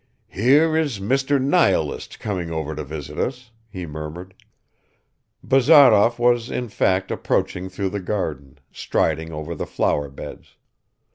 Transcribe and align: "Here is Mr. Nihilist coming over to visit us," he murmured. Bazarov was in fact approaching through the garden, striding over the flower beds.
"Here 0.31 0.75
is 0.75 0.97
Mr. 0.99 1.39
Nihilist 1.39 2.19
coming 2.19 2.49
over 2.49 2.73
to 2.73 2.83
visit 2.83 3.19
us," 3.19 3.51
he 3.69 3.85
murmured. 3.85 4.33
Bazarov 5.43 6.17
was 6.17 6.49
in 6.49 6.69
fact 6.69 7.11
approaching 7.11 7.69
through 7.69 7.89
the 7.89 7.99
garden, 7.99 8.57
striding 8.71 9.31
over 9.31 9.53
the 9.53 9.67
flower 9.67 10.09
beds. 10.09 10.55